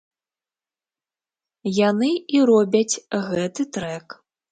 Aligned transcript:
Яны 1.89 2.09
і 2.37 2.41
робяць 2.51 2.99
гэты 3.29 3.67
трэк. 3.79 4.07